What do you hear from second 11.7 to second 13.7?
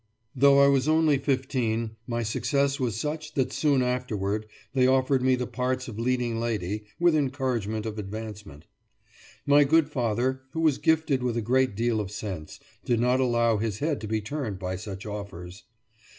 deal of sense, did not allow